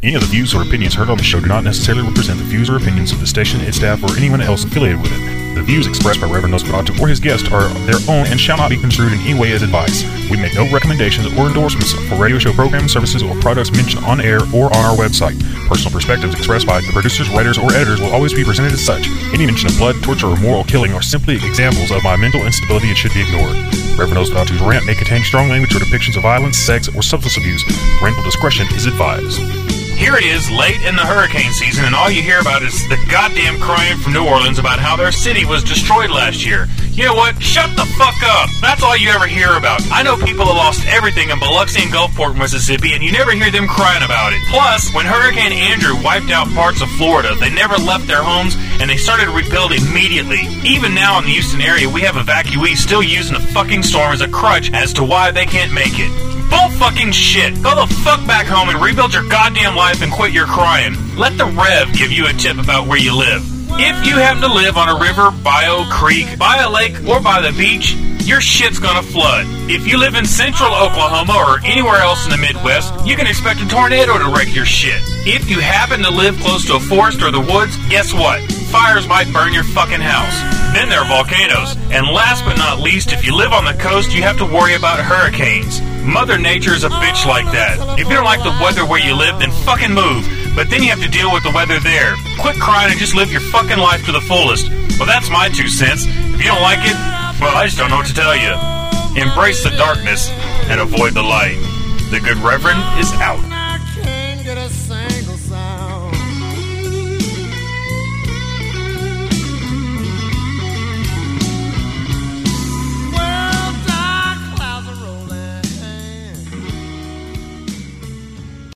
[0.00, 2.44] Any of the views or opinions heard on the show do not necessarily represent the
[2.44, 5.56] views or opinions of the station, its staff, or anyone else affiliated with it.
[5.56, 8.70] The views expressed by Reverend Nosferatu or his guest are their own and shall not
[8.70, 10.06] be construed in any way as advice.
[10.30, 14.20] We make no recommendations or endorsements for radio show programs, services, or products mentioned on
[14.20, 15.34] air or on our website.
[15.66, 19.10] Personal perspectives expressed by the producers, writers, or editors will always be presented as such.
[19.34, 22.86] Any mention of blood, torture, or moral killing are simply examples of my mental instability
[22.86, 23.58] and should be ignored.
[23.98, 27.64] Reverend Nosferatu's rant may contain strong language or depictions of violence, sex, or substance abuse.
[27.98, 29.67] Parental discretion is advised.
[29.98, 32.96] Here it is, late in the hurricane season, and all you hear about is the
[33.10, 36.68] goddamn crying from New Orleans about how their city was destroyed last year.
[36.92, 37.42] You know what?
[37.42, 38.48] Shut the fuck up.
[38.62, 39.82] That's all you ever hear about.
[39.90, 43.50] I know people that lost everything in Biloxi and Gulfport, Mississippi, and you never hear
[43.50, 44.40] them crying about it.
[44.46, 48.88] Plus, when Hurricane Andrew wiped out parts of Florida, they never left their homes and
[48.88, 50.46] they started to rebuild immediately.
[50.62, 54.20] Even now in the Houston area, we have evacuees still using the fucking storm as
[54.20, 56.27] a crutch as to why they can't make it.
[56.50, 57.62] Bull fucking shit.
[57.62, 60.94] Go the fuck back home and rebuild your goddamn life and quit your crying.
[61.16, 63.42] Let the Rev give you a tip about where you live.
[63.80, 67.40] If you happen to live on a river, a creek, by a lake, or by
[67.40, 67.92] the beach,
[68.26, 69.46] your shit's gonna flood.
[69.70, 73.60] If you live in central Oklahoma or anywhere else in the Midwest, you can expect
[73.60, 75.00] a tornado to wreck your shit.
[75.24, 78.40] If you happen to live close to a forest or the woods, guess what?
[78.72, 80.36] Fires might burn your fucking house.
[80.74, 81.76] Then there are volcanoes.
[81.90, 84.74] And last but not least, if you live on the coast, you have to worry
[84.74, 85.80] about hurricanes.
[86.04, 87.98] Mother Nature is a bitch like that.
[87.98, 90.26] If you don't like the weather where you live, then fucking move.
[90.54, 92.16] But then you have to deal with the weather there.
[92.40, 94.70] Quit crying and just live your fucking life to the fullest.
[94.98, 96.04] Well, that's my two cents.
[96.06, 96.96] If you don't like it,
[97.40, 98.50] well, I just don't know what to tell you.
[99.20, 100.30] Embrace the darkness
[100.70, 101.58] and avoid the light.
[102.10, 103.57] The Good Reverend is out.